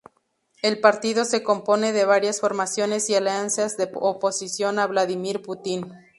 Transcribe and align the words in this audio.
El 0.63 0.79
partido 0.79 1.25
se 1.25 1.43
compone 1.43 1.91
de 1.93 2.05
varias 2.05 2.41
formaciones 2.41 3.07
y 3.11 3.13
alianzas 3.13 3.77
de 3.77 3.87
oposición 3.93 4.79
a 4.79 4.87
Vladimir 4.87 5.43
Putin. 5.43 5.93